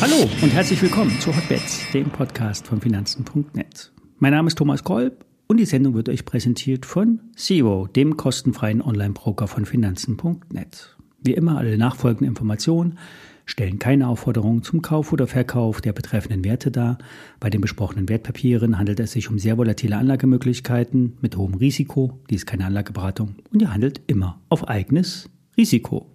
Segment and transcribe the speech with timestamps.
[0.00, 3.92] Hallo und herzlich willkommen zu Hotbets, dem Podcast von Finanzen.net.
[4.18, 8.80] Mein Name ist Thomas Kolb und die Sendung wird euch präsentiert von Zero, dem kostenfreien
[8.80, 10.96] Online-Broker von Finanzen.net.
[11.22, 12.98] Wie immer alle nachfolgenden Informationen
[13.44, 16.96] stellen keine Aufforderung zum Kauf oder Verkauf der betreffenden Werte dar.
[17.40, 22.18] Bei den besprochenen Wertpapieren handelt es sich um sehr volatile Anlagemöglichkeiten mit hohem Risiko.
[22.30, 25.28] Dies ist keine Anlageberatung und ihr handelt immer auf eigenes
[25.60, 26.06] Risiko.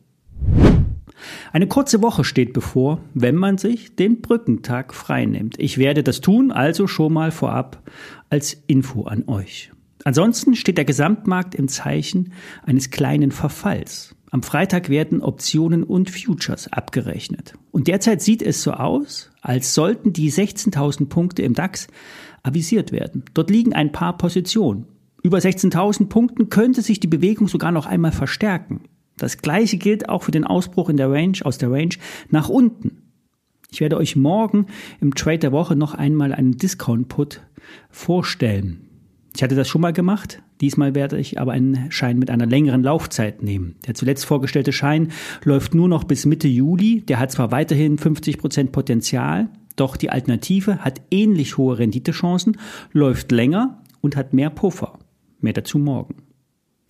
[1.54, 5.60] Eine kurze Woche steht bevor, wenn man sich den Brückentag freinimmt.
[5.60, 7.84] Ich werde das tun, also schon mal vorab
[8.32, 9.72] als Info an euch.
[10.04, 12.34] Ansonsten steht der Gesamtmarkt im Zeichen
[12.64, 14.16] eines kleinen Verfalls.
[14.32, 17.54] Am Freitag werden Optionen und Futures abgerechnet.
[17.70, 21.88] Und derzeit sieht es so aus, als sollten die 16.000 Punkte im DAX
[22.42, 23.26] avisiert werden.
[23.36, 24.88] Dort liegen ein paar Positionen.
[25.22, 28.82] Über 16.000 Punkten könnte sich die Bewegung sogar noch einmal verstärken.
[29.18, 31.96] Das gleiche gilt auch für den Ausbruch in der Range, aus der Range
[32.30, 33.04] nach unten.
[33.72, 34.68] Ich werde euch morgen
[35.02, 37.42] im Trade der Woche noch einmal einen Discount Put
[37.90, 38.82] vorstellen.
[39.36, 40.42] Ich hatte das schon mal gemacht.
[40.62, 43.76] Diesmal werde ich aber einen Schein mit einer längeren Laufzeit nehmen.
[43.86, 45.12] Der zuletzt vorgestellte Schein
[45.44, 47.02] läuft nur noch bis Mitte Juli.
[47.02, 52.58] Der hat zwar weiterhin 50 Prozent Potenzial, doch die Alternative hat ähnlich hohe Renditechancen,
[52.94, 55.00] läuft länger und hat mehr Puffer.
[55.42, 56.25] Mehr dazu morgen.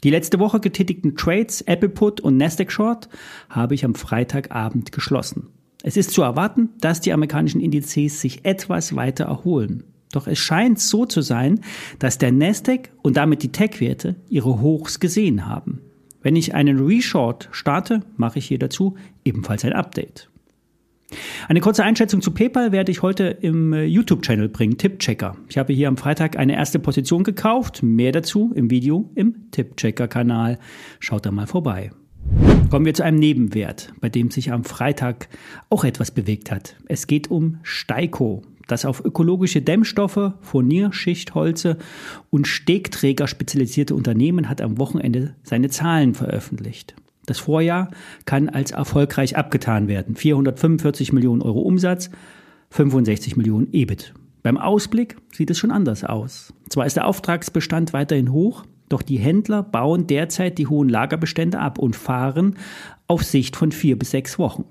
[0.06, 3.10] Die letzte Woche getätigten Trades, Apple Put und Nasdaq Short,
[3.50, 5.48] habe ich am Freitagabend geschlossen.
[5.82, 9.84] Es ist zu erwarten, dass die amerikanischen Indizes sich etwas weiter erholen.
[10.12, 11.62] Doch es scheint so zu sein,
[11.98, 15.82] dass der Nasdaq und damit die Tech-Werte ihre Hochs gesehen haben.
[16.22, 20.30] Wenn ich einen Reshort starte, mache ich hier dazu ebenfalls ein Update.
[21.48, 25.38] Eine kurze Einschätzung zu PayPal werde ich heute im äh, YouTube-Channel bringen, Tippchecker.
[25.48, 27.84] Ich habe hier am Freitag eine erste Position gekauft.
[27.84, 30.58] Mehr dazu im Video im Tippchecker-Kanal.
[31.00, 31.92] Schaut da mal vorbei.
[32.72, 35.30] Kommen wir zu einem Nebenwert, bei dem sich am Freitag
[35.70, 36.76] auch etwas bewegt hat.
[36.88, 38.42] Es geht um Steiko.
[38.68, 41.78] Das auf ökologische Dämmstoffe, Furnierschichtholze
[42.32, 46.96] und Stegträger spezialisierte Unternehmen hat am Wochenende seine Zahlen veröffentlicht.
[47.26, 47.90] Das Vorjahr
[48.26, 50.16] kann als erfolgreich abgetan werden.
[50.16, 52.10] 445 Millionen Euro Umsatz,
[52.72, 54.14] 65 Millionen EBIT.
[54.44, 56.54] Beim Ausblick sieht es schon anders aus.
[56.70, 61.80] Zwar ist der Auftragsbestand weiterhin hoch, doch die Händler bauen derzeit die hohen Lagerbestände ab
[61.80, 62.56] und fahren
[63.08, 64.66] auf Sicht von vier bis sechs Wochen.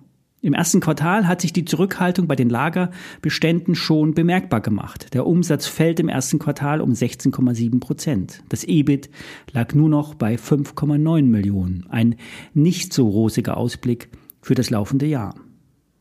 [0.44, 5.14] Im ersten Quartal hat sich die Zurückhaltung bei den Lagerbeständen schon bemerkbar gemacht.
[5.14, 8.42] Der Umsatz fällt im ersten Quartal um 16,7 Prozent.
[8.50, 9.08] Das EBIT
[9.52, 11.86] lag nur noch bei 5,9 Millionen.
[11.88, 12.16] Ein
[12.52, 14.10] nicht so rosiger Ausblick
[14.42, 15.34] für das laufende Jahr.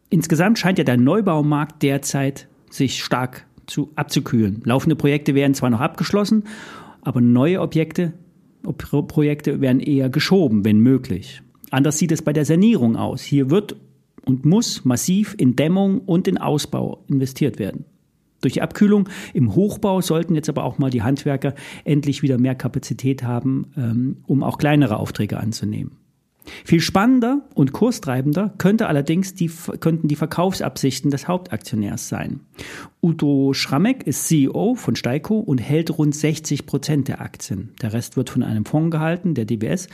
[0.10, 4.62] Insgesamt scheint ja der Neubaumarkt derzeit sich stark zu, abzukühlen.
[4.66, 6.44] Laufende Projekte werden zwar noch abgeschlossen,
[7.02, 8.12] aber neue Objekte,
[9.08, 11.42] Projekte werden eher geschoben, wenn möglich.
[11.72, 13.22] Anders sieht es bei der Sanierung aus.
[13.22, 13.78] Hier wird
[14.26, 17.86] und muss massiv in Dämmung und in Ausbau investiert werden.
[18.42, 22.56] Durch die Abkühlung im Hochbau sollten jetzt aber auch mal die Handwerker endlich wieder mehr
[22.56, 25.92] Kapazität haben, ähm, um auch kleinere Aufträge anzunehmen.
[26.66, 32.42] Viel spannender und kurstreibender könnte allerdings die, könnten die Verkaufsabsichten des Hauptaktionärs sein.
[33.02, 37.72] Udo Schrammeck ist CEO von Steiko und hält rund 60 Prozent der Aktien.
[37.82, 39.88] Der Rest wird von einem Fonds gehalten, der DBS,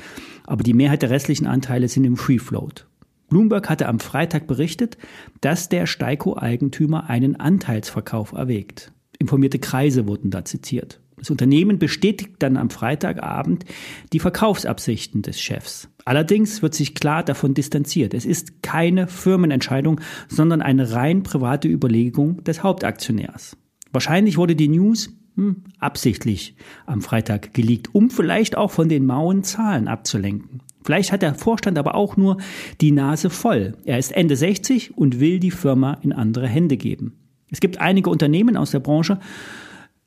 [0.46, 2.89] aber die Mehrheit der restlichen Anteile sind im Free Float.
[3.30, 4.98] Bloomberg hatte am Freitag berichtet,
[5.42, 8.92] dass der Steiko-Eigentümer einen Anteilsverkauf erwägt.
[9.20, 11.00] Informierte Kreise wurden da zitiert.
[11.20, 13.66] Das Unternehmen bestätigt dann am Freitagabend
[14.14, 15.90] die Verkaufsabsichten des Chefs.
[16.06, 18.14] Allerdings wird sich klar davon distanziert.
[18.14, 23.58] Es ist keine Firmenentscheidung, sondern eine rein private Überlegung des Hauptaktionärs.
[23.92, 29.44] Wahrscheinlich wurde die News hm, absichtlich am Freitag geleakt, um vielleicht auch von den mauen
[29.44, 30.62] Zahlen abzulenken.
[30.84, 32.38] Vielleicht hat der Vorstand aber auch nur
[32.82, 33.74] die Nase voll.
[33.86, 37.14] Er ist Ende 60 und will die Firma in andere Hände geben.
[37.52, 39.20] Es gibt einige Unternehmen aus der Branche,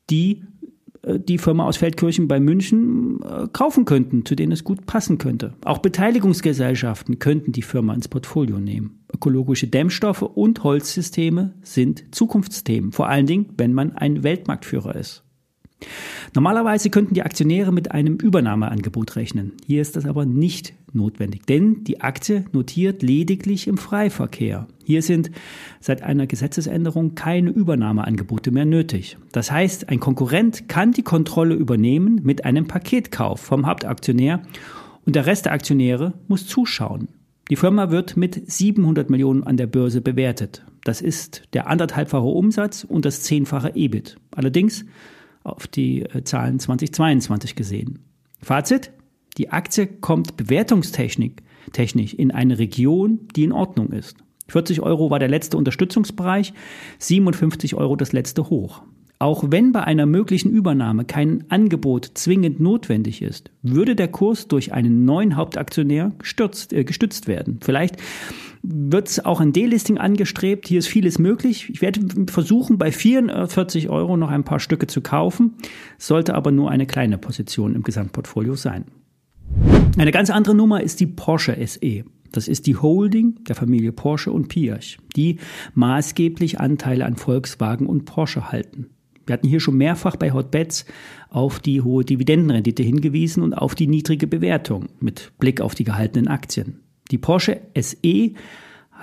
[0.09, 0.43] die
[1.03, 5.17] äh, die Firma aus Feldkirchen bei München äh, kaufen könnten, zu denen es gut passen
[5.17, 5.53] könnte.
[5.63, 9.05] Auch Beteiligungsgesellschaften könnten die Firma ins Portfolio nehmen.
[9.13, 15.23] Ökologische Dämmstoffe und Holzsysteme sind Zukunftsthemen, vor allen Dingen, wenn man ein Weltmarktführer ist.
[16.33, 19.53] Normalerweise könnten die Aktionäre mit einem Übernahmeangebot rechnen.
[19.65, 24.67] Hier ist das aber nicht notwendig, denn die Aktie notiert lediglich im Freiverkehr.
[24.83, 25.31] Hier sind
[25.79, 29.17] seit einer Gesetzesänderung keine Übernahmeangebote mehr nötig.
[29.31, 34.41] Das heißt, ein Konkurrent kann die Kontrolle übernehmen mit einem Paketkauf vom Hauptaktionär
[35.05, 37.07] und der Rest der Aktionäre muss zuschauen.
[37.49, 40.65] Die Firma wird mit 700 Millionen an der Börse bewertet.
[40.83, 44.17] Das ist der anderthalbfache Umsatz und das zehnfache EBIT.
[44.31, 44.85] Allerdings
[45.43, 47.99] auf die äh, Zahlen 2022 gesehen.
[48.41, 48.91] Fazit,
[49.37, 54.17] die Aktie kommt bewertungstechnik technisch in eine Region, die in Ordnung ist.
[54.49, 56.53] 40 Euro war der letzte Unterstützungsbereich,
[56.99, 58.83] 57 Euro das letzte Hoch.
[59.23, 64.73] Auch wenn bei einer möglichen Übernahme kein Angebot zwingend notwendig ist, würde der Kurs durch
[64.73, 67.59] einen neuen Hauptaktionär gestürzt, äh, gestützt werden.
[67.63, 67.95] Vielleicht
[68.63, 70.67] wird es auch ein Delisting angestrebt.
[70.67, 71.69] Hier ist vieles möglich.
[71.69, 75.53] Ich werde versuchen, bei 44 Euro noch ein paar Stücke zu kaufen,
[75.97, 78.83] sollte aber nur eine kleine Position im Gesamtportfolio sein.
[79.97, 82.03] Eine ganz andere Nummer ist die Porsche SE.
[82.33, 85.37] Das ist die Holding der Familie Porsche und Piasch, die
[85.75, 88.89] maßgeblich Anteile an Volkswagen und Porsche halten.
[89.25, 90.85] Wir hatten hier schon mehrfach bei Hotbets
[91.29, 96.27] auf die hohe Dividendenrendite hingewiesen und auf die niedrige Bewertung mit Blick auf die gehaltenen
[96.27, 96.79] Aktien.
[97.11, 98.33] Die Porsche SE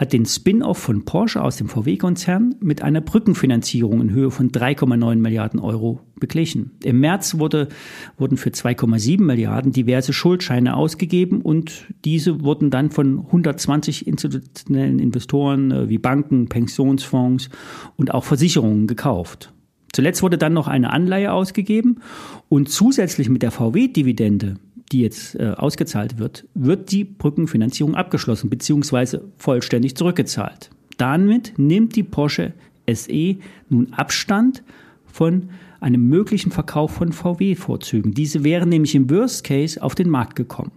[0.01, 5.17] hat den Spin-off von Porsche aus dem VW-Konzern mit einer Brückenfinanzierung in Höhe von 3,9
[5.17, 6.71] Milliarden Euro beglichen.
[6.83, 7.69] Im März wurde,
[8.17, 15.71] wurden für 2,7 Milliarden diverse Schuldscheine ausgegeben und diese wurden dann von 120 institutionellen Investoren
[15.71, 17.51] äh, wie Banken, Pensionsfonds
[17.97, 19.53] und auch Versicherungen gekauft.
[19.93, 22.01] Zuletzt wurde dann noch eine Anleihe ausgegeben
[22.49, 24.57] und zusätzlich mit der VW-Dividende,
[24.93, 29.19] die jetzt äh, ausgezahlt wird, wird die Brückenfinanzierung abgeschlossen bzw.
[29.37, 30.71] vollständig zurückgezahlt.
[30.97, 32.53] Damit nimmt die Porsche
[32.93, 33.37] SE
[33.69, 34.63] nun Abstand
[35.07, 35.51] von
[35.81, 38.13] einem möglichen Verkauf von VW-Vorzügen.
[38.13, 40.73] Diese wären nämlich im Worst Case auf den Markt gekommen.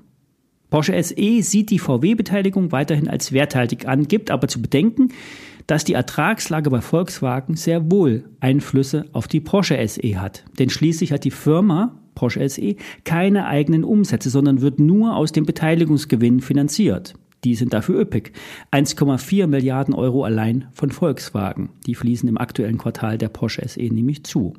[0.70, 5.10] Porsche SE sieht die VW-Beteiligung weiterhin als werthaltig an, gibt aber zu bedenken,
[5.68, 10.44] dass die Ertragslage bei Volkswagen sehr wohl Einflüsse auf die Porsche SE hat.
[10.60, 15.46] Denn schließlich hat die Firma Porsche SE keine eigenen Umsätze, sondern wird nur aus dem
[15.46, 17.16] Beteiligungsgewinn finanziert.
[17.44, 18.32] Die sind dafür üppig.
[18.72, 21.70] 1,4 Milliarden Euro allein von Volkswagen.
[21.86, 24.54] Die fließen im aktuellen Quartal der Porsche SE nämlich zu.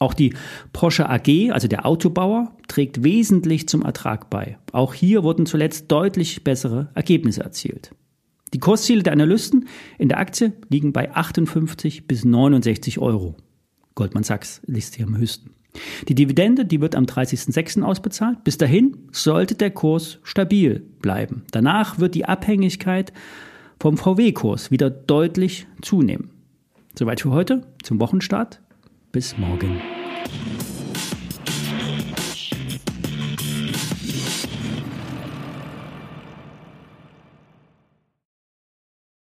[0.00, 0.34] Auch die
[0.72, 4.58] Porsche AG, also der Autobauer, trägt wesentlich zum Ertrag bei.
[4.72, 7.92] Auch hier wurden zuletzt deutlich bessere Ergebnisse erzielt.
[8.54, 9.66] Die Kursziele der Analysten
[9.98, 13.34] in der Aktie liegen bei 58 bis 69 Euro.
[13.96, 15.50] Goldman Sachs liegt hier am höchsten.
[16.06, 17.82] Die Dividende, die wird am 30.06.
[17.82, 18.44] ausbezahlt.
[18.44, 21.42] Bis dahin sollte der Kurs stabil bleiben.
[21.50, 23.12] Danach wird die Abhängigkeit
[23.80, 26.30] vom VW-Kurs wieder deutlich zunehmen.
[26.96, 28.60] Soweit für heute zum Wochenstart.
[29.10, 29.80] Bis morgen.